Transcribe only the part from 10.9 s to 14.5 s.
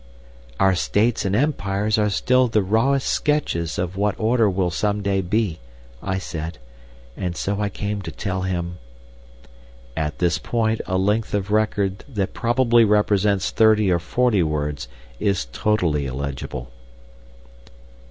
length of record that probably represents thirty or forty